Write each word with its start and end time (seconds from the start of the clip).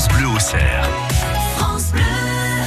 France 0.00 0.16
Bleu 0.16 0.28
au 0.28 0.38
cerf. 0.38 0.88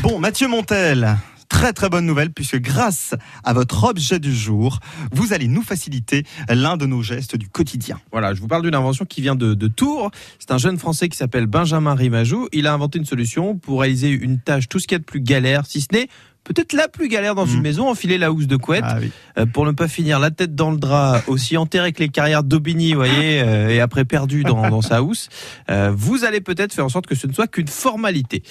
Bon, 0.00 0.20
Mathieu 0.20 0.46
Montel. 0.46 1.16
Très 1.48 1.72
très 1.72 1.88
bonne 1.88 2.06
nouvelle 2.06 2.30
puisque 2.30 2.60
grâce 2.60 3.16
à 3.42 3.52
votre 3.52 3.82
objet 3.82 4.20
du 4.20 4.32
jour, 4.32 4.78
vous 5.10 5.32
allez 5.32 5.48
nous 5.48 5.62
faciliter 5.62 6.24
l'un 6.48 6.76
de 6.76 6.86
nos 6.86 7.02
gestes 7.02 7.34
du 7.34 7.48
quotidien. 7.48 7.98
Voilà, 8.12 8.32
je 8.32 8.40
vous 8.40 8.46
parle 8.46 8.62
d'une 8.62 8.76
invention 8.76 9.04
qui 9.06 9.22
vient 9.22 9.34
de, 9.34 9.54
de 9.54 9.66
Tours. 9.66 10.12
C'est 10.38 10.52
un 10.52 10.58
jeune 10.58 10.78
Français 10.78 11.08
qui 11.08 11.16
s'appelle 11.16 11.46
Benjamin 11.46 11.96
Rimajou. 11.96 12.48
Il 12.52 12.68
a 12.68 12.72
inventé 12.72 13.00
une 13.00 13.04
solution 13.04 13.56
pour 13.56 13.80
réaliser 13.80 14.10
une 14.10 14.38
tâche, 14.38 14.68
tout 14.68 14.78
ce 14.78 14.86
qu'il 14.86 14.94
y 14.94 14.96
a 14.96 15.00
de 15.00 15.04
plus 15.04 15.20
galère, 15.20 15.66
si 15.66 15.80
ce 15.80 15.88
n'est 15.92 16.08
peut-être 16.46 16.72
la 16.72 16.88
plus 16.88 17.08
galère 17.08 17.34
dans 17.34 17.44
une 17.46 17.58
Mm. 17.58 17.62
maison, 17.62 17.88
enfiler 17.88 18.16
la 18.18 18.32
housse 18.32 18.46
de 18.46 18.56
couette 18.56 18.84
Ah 18.86 18.96
oui. 19.00 19.10
euh, 19.38 19.46
pour 19.46 19.66
ne 19.66 19.72
pas 19.72 19.88
finir 19.88 20.18
la 20.18 20.30
tête 20.30 20.54
dans 20.54 20.70
le 20.70 20.78
drap, 20.78 21.22
aussi 21.26 21.56
enterré 21.56 21.92
que 21.92 21.98
les 22.00 22.08
carrières 22.08 22.42
d'Aubigny, 22.42 22.90
vous 22.92 23.00
voyez, 23.00 23.40
euh, 23.44 23.68
et 23.68 23.80
après 23.80 24.04
perdu 24.04 24.42
dans, 24.44 24.68
dans 24.70 24.82
sa 24.82 25.02
housse. 25.02 25.28
Euh, 25.70 25.92
vous 25.94 26.24
allez 26.24 26.40
peut-être 26.40 26.72
faire 26.72 26.84
en 26.84 26.88
sorte 26.88 27.06
que 27.06 27.14
ce 27.14 27.26
ne 27.26 27.32
soit 27.32 27.46
qu'une 27.48 27.68
formalité. 27.68 28.42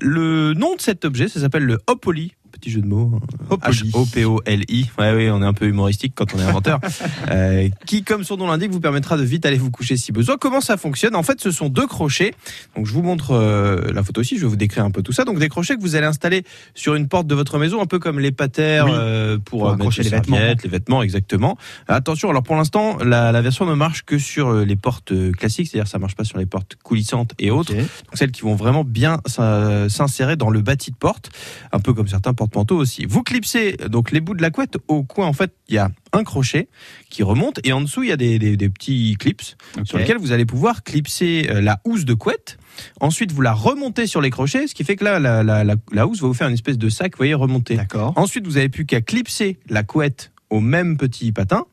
Le 0.00 0.52
nom 0.54 0.74
de 0.76 0.80
cet 0.80 1.04
objet, 1.04 1.28
ça 1.28 1.40
s'appelle 1.40 1.64
le 1.64 1.78
Hopoli. 1.86 2.32
Petit 2.64 2.70
jeu 2.70 2.80
de 2.80 2.86
mots. 2.86 3.20
Hopoli. 3.50 3.90
H-O-P-O-L-I. 3.90 4.90
Ouais, 4.98 5.12
oui, 5.14 5.28
on 5.30 5.42
est 5.42 5.46
un 5.46 5.52
peu 5.52 5.66
humoristique 5.66 6.14
quand 6.14 6.34
on 6.34 6.38
est 6.38 6.44
inventeur. 6.44 6.80
Euh, 7.30 7.68
qui, 7.86 8.02
comme 8.04 8.22
son 8.22 8.36
nom 8.36 8.46
l'indique, 8.48 8.70
vous 8.70 8.80
permettra 8.80 9.16
de 9.16 9.22
vite 9.22 9.44
aller 9.46 9.56
vous 9.56 9.70
coucher 9.70 9.96
si 9.96 10.12
besoin. 10.12 10.36
Comment 10.38 10.60
ça 10.60 10.76
fonctionne? 10.76 11.16
En 11.16 11.22
fait, 11.22 11.40
ce 11.40 11.50
sont 11.50 11.68
deux 11.68 11.86
crochets. 11.86 12.34
Donc, 12.76 12.86
je 12.86 12.92
vous 12.92 13.02
montre 13.02 13.32
euh, 13.32 13.92
la 13.92 14.02
photo 14.02 14.20
aussi. 14.20 14.36
Je 14.36 14.42
vais 14.42 14.46
vous 14.48 14.56
décrire 14.56 14.84
un 14.84 14.90
peu 14.90 15.02
tout 15.02 15.12
ça. 15.12 15.24
Donc, 15.24 15.38
des 15.38 15.48
crochets 15.48 15.74
que 15.76 15.80
vous 15.80 15.96
allez 15.96 16.06
installer 16.06 16.44
sur 16.74 16.94
une 16.94 17.08
porte 17.08 17.26
de 17.26 17.34
votre 17.34 17.58
maison, 17.58 17.80
un 17.80 17.86
peu 17.86 17.98
comme 17.98 18.20
les 18.20 18.30
patères 18.30 18.84
Oui. 18.86 18.92
euh, 18.94 19.38
pour, 19.38 19.60
Pour 19.60 19.70
accrocher 19.70 20.02
les 20.02 20.10
vêtements. 20.10 20.36
les 20.38 20.68
vêtements, 20.70 21.02
exactement. 21.02 21.56
Attention. 21.88 22.28
Alors, 22.30 22.42
pour 22.42 22.56
l'instant, 22.56 22.98
la, 23.02 23.32
la 23.32 23.42
version 23.42 23.64
ne 23.66 23.74
marche 23.74 24.04
que 24.04 24.18
sur 24.18 24.52
les 24.52 24.76
portes 24.76 25.12
classiques, 25.32 25.68
c'est-à-dire 25.68 25.88
ça 25.90 25.98
marche 25.98 26.14
pas 26.14 26.24
sur 26.24 26.38
les 26.38 26.46
portes 26.46 26.76
coulissantes 26.82 27.32
et 27.38 27.50
autres. 27.50 27.74
Donc, 27.74 27.86
celles 28.14 28.32
qui 28.32 28.42
vont 28.42 28.54
vraiment 28.54 28.84
bien 28.84 29.18
s'in- 29.26 29.88
s'insérer 29.88 30.36
dans 30.36 30.50
le 30.50 30.60
bâti 30.60 30.90
de 30.90 30.96
porte, 30.96 31.30
un 31.72 31.80
peu 31.80 31.94
comme 31.94 32.08
certains 32.08 32.34
aussi. 32.56 33.06
Vous 33.08 33.22
clipsez 33.22 33.76
donc 33.90 34.12
les 34.12 34.20
bouts 34.20 34.34
de 34.34 34.42
la 34.42 34.50
couette 34.50 34.76
au 34.88 35.02
coin. 35.02 35.26
En 35.26 35.32
fait, 35.32 35.52
il 35.68 35.74
y 35.74 35.78
a 35.78 35.90
un 36.12 36.24
crochet 36.24 36.68
qui 37.10 37.22
remonte 37.22 37.60
et 37.64 37.72
en 37.72 37.80
dessous 37.80 38.02
il 38.02 38.08
y 38.08 38.12
a 38.12 38.16
des, 38.16 38.38
des- 38.38 38.56
des 38.56 38.68
petits 38.68 39.16
clips 39.18 39.42
sur 39.84 39.98
lesquels 39.98 40.18
vous 40.18 40.32
allez 40.32 40.46
pouvoir 40.46 40.82
clipser 40.84 41.48
euh, 41.50 41.60
la 41.60 41.80
housse 41.84 42.04
de 42.04 42.14
couette. 42.14 42.58
Ensuite, 43.00 43.30
vous 43.32 43.40
la 43.42 43.52
remontez 43.52 44.06
sur 44.06 44.20
les 44.20 44.30
crochets, 44.30 44.66
ce 44.66 44.74
qui 44.74 44.84
fait 44.84 44.96
que 44.96 45.04
là, 45.04 45.18
la, 45.20 45.42
la, 45.42 45.62
la, 45.64 45.76
la 45.92 46.06
housse 46.06 46.20
va 46.20 46.26
vous 46.28 46.34
faire 46.34 46.48
une 46.48 46.54
espèce 46.54 46.78
de 46.78 46.88
sac, 46.88 47.12
vous 47.14 47.18
voyez, 47.18 47.34
remonté. 47.34 47.76
D'accord. 47.76 48.12
Ensuite, 48.16 48.46
vous 48.46 48.56
avez 48.56 48.68
plus 48.68 48.84
qu'à 48.84 49.00
clipser 49.00 49.58
la 49.68 49.82
couette 49.84 50.32
au 50.54 50.60
même 50.60 50.96
petit 50.96 51.32
patin 51.32 51.66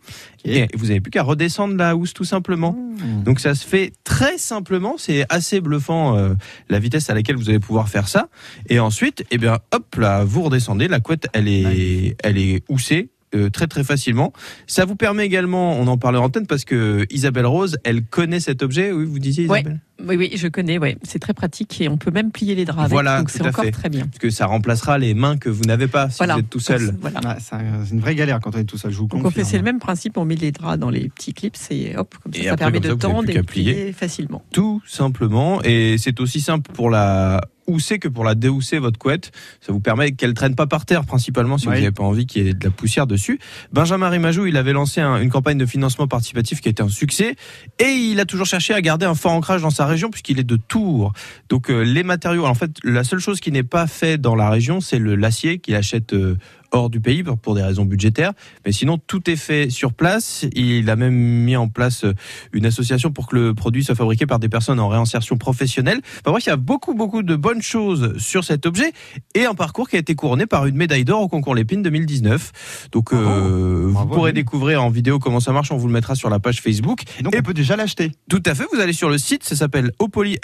et 0.44 0.66
vous 0.74 0.90
avez 0.90 1.02
plus 1.02 1.12
qu'à 1.12 1.22
redescendre 1.22 1.76
la 1.76 1.96
housse 1.96 2.14
tout 2.14 2.24
simplement. 2.24 2.74
Mmh. 2.74 3.24
Donc 3.24 3.40
ça 3.40 3.54
se 3.54 3.66
fait 3.66 3.94
très 4.04 4.40
simplement, 4.40 4.96
c'est 4.98 5.24
assez 5.30 5.62
bluffant 5.62 6.18
euh, 6.18 6.34
la 6.68 6.80
vitesse 6.80 7.08
à 7.12 7.14
laquelle 7.14 7.36
vous 7.36 7.50
allez 7.50 7.60
pouvoir 7.60 7.90
faire 7.90 8.08
ça. 8.08 8.30
Et 8.70 8.80
ensuite, 8.80 9.24
eh 9.30 9.38
bien, 9.38 9.60
hop 9.72 9.96
là, 9.98 10.24
vous 10.24 10.42
redescendez, 10.42 10.88
la 10.88 11.00
couette, 11.00 11.28
elle 11.34 11.48
est, 11.48 12.16
elle 12.24 12.40
est 12.40 12.64
houssée. 12.70 13.10
Euh, 13.36 13.50
très 13.50 13.68
très 13.68 13.84
facilement. 13.84 14.34
Ça 14.68 14.86
vous 14.86 14.96
permet 14.96 15.26
également, 15.26 15.80
on 15.80 15.88
en 15.88 15.98
parle 15.98 16.18
en 16.18 16.24
antenne 16.26 16.48
parce 16.48 16.66
que 16.66 17.06
Isabelle 17.10 17.46
Rose, 17.46 17.78
elle 17.84 18.04
connaît 18.04 18.40
cet 18.40 18.64
objet. 18.64 18.92
Oui, 18.92 19.06
vous 19.06 19.20
disiez 19.20 19.48
Ouais. 19.48 19.62
Isabelle. 19.62 19.80
Oui, 20.08 20.16
oui, 20.18 20.32
je 20.36 20.48
connais, 20.48 20.80
ouais. 20.80 20.98
C'est 21.04 21.20
très 21.20 21.34
pratique 21.36 21.80
et 21.80 21.88
on 21.88 21.96
peut 21.98 22.10
même 22.10 22.32
plier 22.32 22.56
les 22.56 22.66
draps 22.66 22.80
avec, 22.80 22.92
Voilà, 22.92 23.20
donc 23.20 23.32
tout 23.32 23.38
c'est 23.38 23.48
encore 23.48 23.64
fait. 23.66 23.70
très 23.72 23.88
bien. 23.90 24.08
Parce 24.08 24.18
que 24.18 24.32
ça 24.32 24.48
remplacera 24.48 24.98
les 24.98 25.14
mains 25.14 25.38
que 25.38 25.48
vous 25.48 25.62
n'avez 25.64 25.88
pas 25.88 26.10
si 26.10 26.18
voilà. 26.18 26.34
vous 26.34 26.40
êtes 26.40 26.50
tout 26.50 26.60
seul. 26.60 26.96
Voilà. 27.00 27.20
Ouais, 27.20 27.36
c'est 27.40 27.54
un- 27.56 27.86
c'est 27.86 27.94
une 27.94 28.00
vraie 28.00 28.16
galère 28.16 28.40
quand 28.40 28.56
on 28.56 28.60
est 28.60 28.64
tout 28.64 28.80
seul, 28.80 28.92
je 28.92 28.98
vous 28.98 29.04
Donc 29.04 29.20
on 29.20 29.24
confirme. 29.26 29.46
fait 29.46 29.52
c'est 29.52 29.58
le 29.58 29.64
même 29.64 29.78
principe, 29.80 30.18
on 30.18 30.26
met 30.26 30.36
les 30.36 30.52
draps 30.52 30.80
dans 30.80 30.90
les 30.90 31.08
petits 31.10 31.34
clips 31.34 31.56
et 31.70 31.96
hop, 31.98 32.16
comme 32.24 32.34
ça, 32.34 32.40
Et 32.40 32.44
ça 32.46 32.54
après, 32.54 32.66
permet 32.72 32.80
comme 32.80 32.98
de 32.98 33.02
ça, 33.02 33.08
tendre 33.10 33.30
et 33.30 33.44
plier. 33.44 33.94
facilement. 33.94 34.44
Tout 34.52 34.82
simplement. 34.88 35.62
Et 35.64 35.98
c'est 36.00 36.20
aussi 36.20 36.42
simple 36.42 36.72
pour 36.74 36.90
la 36.90 37.42
housser 37.72 38.00
que 38.00 38.08
pour 38.08 38.24
la 38.24 38.36
déhousser 38.36 38.78
votre 38.80 39.00
couette. 39.00 39.32
Ça 39.62 39.72
vous 39.72 39.80
permet 39.80 40.12
qu'elle 40.12 40.34
traîne 40.34 40.56
pas 40.56 40.68
par 40.68 40.86
terre, 40.86 41.06
principalement 41.06 41.58
si 41.58 41.68
Oui. 41.68 41.74
vous 41.76 41.80
n'avez 41.82 41.92
pas 41.92 42.04
envie 42.04 42.26
qu'il 42.26 42.46
y 42.46 42.50
ait 42.50 42.54
de 42.54 42.64
la 42.64 42.72
poussière 42.72 43.08
dessus. 43.08 43.40
Benjamin 43.74 44.10
Rimajou, 44.10 44.46
il 44.46 44.58
avait 44.58 44.74
lancé 44.74 45.02
un- 45.02 45.22
une 45.22 45.30
campagne 45.30 45.58
de 45.58 45.66
financement 45.66 46.08
participatif 46.08 46.62
qui 46.62 46.68
a 46.70 46.72
été 46.72 46.84
un 46.84 46.90
succès. 46.90 47.36
Et 47.80 47.86
il 47.92 48.20
a 48.20 48.26
toujours 48.26 48.46
cherché 48.46 48.74
à 48.74 48.82
garder 48.82 49.06
un 49.06 49.16
fort 49.16 49.32
ancrage 49.32 49.62
dans 49.62 49.70
sa 49.70 49.86
région 49.86 50.10
puisqu'il 50.10 50.40
est 50.40 50.44
de 50.44 50.58
Tours. 50.58 51.14
Donc 51.50 51.70
euh, 51.70 51.82
les 51.82 52.04
matériaux, 52.04 52.46
en 52.46 52.54
fait, 52.56 52.72
la 52.84 53.04
seule 53.04 53.20
chose 53.20 53.40
qui 53.40 53.52
n'est 53.52 53.64
pas 53.64 53.88
fait 53.88 54.18
dans 54.18 54.36
la 54.36 54.50
région, 54.50 54.82
c'est 54.82 55.00
le 55.00 55.16
l'acier 55.16 55.60
qu'il 55.60 55.76
achète 55.76 56.14
euh, 56.14 56.38
hors 56.72 56.90
du 56.90 57.00
pays 57.00 57.24
pour, 57.24 57.56
des 57.56 57.62
raisons 57.62 57.86
budgétaires. 57.86 58.34
Mais 58.66 58.72
sinon, 58.72 58.98
tout 58.98 59.30
est 59.30 59.36
fait 59.36 59.70
sur 59.70 59.94
place. 59.94 60.46
Il 60.54 60.90
a 60.90 60.96
même 60.96 61.14
mis 61.14 61.56
en 61.56 61.68
place 61.68 62.06
euh, 62.06 62.14
une 62.54 62.66
association 62.66 63.12
pour 63.12 63.28
que 63.28 63.36
le 63.36 63.54
produit 63.54 63.84
soit 63.84 63.96
fabriqué 63.96 64.26
par 64.26 64.40
des 64.40 64.50
personnes 64.50 64.80
en 64.80 64.88
réinsertion 64.88 65.38
professionnelle. 65.38 66.00
Enfin, 66.22 66.32
bref, 66.32 66.46
il 66.46 66.50
y 66.50 66.52
a 66.52 66.58
beaucoup, 66.58 66.94
beaucoup 66.94 67.24
de 67.24 67.36
bonnes 67.36 67.62
choses 67.62 68.18
sur 68.18 68.44
cet 68.44 68.66
objet 68.66 68.92
et 69.36 69.46
un 69.46 69.54
parcours 69.54 69.90
qui 69.90 69.96
a 69.96 70.00
été 70.00 70.16
couronné 70.16 70.46
par 70.46 70.66
une 70.66 70.76
médaille 70.76 71.06
d'or 71.06 71.22
au 71.22 71.28
concours 71.28 71.56
Lépine 71.56 71.82
2019. 71.84 72.90
Donc, 72.92 73.14
euh, 73.14 73.84
vous 73.88 73.94
Bravo 73.94 74.14
pourrez 74.16 74.32
lui. 74.32 74.40
découvrir 74.42 74.84
en 74.84 74.90
vidéo 74.90 75.20
comment 75.20 75.40
ça 75.40 75.52
marche. 75.52 75.72
On 75.72 75.78
vous 75.78 75.88
le 75.88 75.94
mettra 75.94 76.16
sur 76.16 76.30
la 76.30 76.40
page 76.40 76.62
Facebook. 76.62 77.04
Et 77.20 77.24
donc 77.24 77.36
Et- 77.36 77.40
on 77.40 77.44
peut 77.44 77.54
déjà 77.54 77.76
l'acheter. 77.76 78.12
Tout 78.30 78.44
à 78.46 78.56
fait. 78.56 78.66
Vous 78.74 78.80
allez 78.80 78.94
sur 78.94 79.10
le 79.10 79.18
site. 79.18 79.44
Ça 79.44 79.56
s'appelle 79.56 79.92
opoli, 80.00 80.38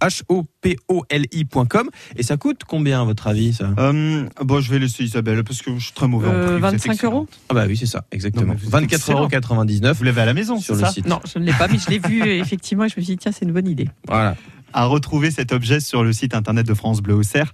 H-O-P-O-L-I.com. 0.00 1.88
Et 2.16 2.22
ça 2.22 2.36
coûte 2.36 2.62
combien, 2.66 3.00
à 3.02 3.04
votre 3.04 3.26
avis, 3.26 3.52
ça? 3.52 3.70
Euh, 3.78 4.24
bon, 4.42 4.60
je 4.60 4.70
vais 4.70 4.78
laisser 4.78 5.04
Isabelle 5.04 5.42
parce 5.44 5.62
que 5.62 5.74
je 5.78 5.84
suis 5.84 5.92
très 5.92 6.08
mauvais 6.08 6.28
en 6.28 6.32
Euh, 6.32 6.42
prix. 6.58 6.60
vous 6.60 6.66
êtes 6.74 6.86
25 6.86 7.04
euros? 7.04 7.28
Ah, 7.48 7.54
bah 7.54 7.64
oui, 7.68 7.76
c'est 7.76 7.86
ça. 7.86 8.04
Exactement. 8.12 8.46
Non, 8.46 8.54
mais 8.54 8.58
vous 8.60 8.70
24,99 8.70 10.04
l'avez 10.04 10.20
à 10.20 10.24
la 10.26 10.34
maison, 10.34 10.58
sur 10.60 10.74
le 10.74 10.80
ça? 10.80 10.90
site. 10.90 11.06
Non, 11.06 11.20
je 11.32 11.38
ne 11.38 11.44
l'ai 11.44 11.52
pas, 11.52 11.68
mais 11.68 11.78
je 11.78 11.88
l'ai 11.90 11.98
vu 11.98 12.22
euh, 12.22 12.40
effectivement 12.40 12.84
et 12.84 12.88
je 12.88 12.94
me 12.98 13.02
suis 13.04 13.14
dit 13.14 13.18
tiens, 13.18 13.32
c'est 13.32 13.44
une 13.44 13.52
bonne 13.52 13.68
idée. 13.68 13.88
Voilà. 14.06 14.36
À 14.72 14.84
retrouver 14.84 15.30
cet 15.30 15.52
objet 15.52 15.80
sur 15.80 16.02
le 16.04 16.12
site 16.12 16.34
internet 16.34 16.66
de 16.66 16.74
France 16.74 17.00
Bleu 17.00 17.14
au 17.14 17.22
Cerf. 17.22 17.52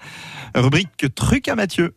Rubrique 0.54 1.14
truc 1.14 1.48
à 1.48 1.54
Mathieu. 1.54 1.94